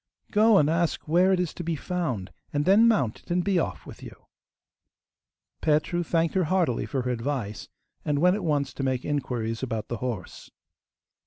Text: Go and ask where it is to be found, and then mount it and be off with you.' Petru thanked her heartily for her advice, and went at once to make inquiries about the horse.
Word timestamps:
Go 0.31 0.57
and 0.57 0.67
ask 0.67 1.07
where 1.07 1.31
it 1.31 1.39
is 1.39 1.53
to 1.53 1.63
be 1.63 1.75
found, 1.75 2.31
and 2.51 2.65
then 2.65 2.87
mount 2.87 3.19
it 3.19 3.29
and 3.29 3.43
be 3.43 3.59
off 3.59 3.85
with 3.85 4.01
you.' 4.01 4.25
Petru 5.61 6.01
thanked 6.01 6.33
her 6.33 6.45
heartily 6.45 6.87
for 6.87 7.03
her 7.03 7.11
advice, 7.11 7.69
and 8.03 8.17
went 8.17 8.35
at 8.35 8.43
once 8.43 8.73
to 8.73 8.81
make 8.81 9.05
inquiries 9.05 9.61
about 9.61 9.89
the 9.89 9.97
horse. 9.97 10.49